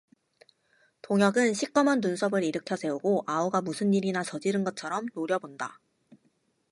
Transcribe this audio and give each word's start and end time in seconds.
동혁은 1.03 1.53
시꺼먼 1.53 2.01
눈썹을 2.01 2.43
일으켜 2.43 2.75
세우고 2.75 3.23
아우가 3.27 3.61
무슨 3.61 3.93
일이나 3.93 4.23
저지른 4.23 4.63
것처럼 4.63 5.05
노려본다. 5.13 5.79